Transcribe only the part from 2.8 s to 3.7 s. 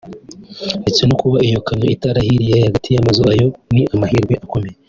y’amazunabyo ngo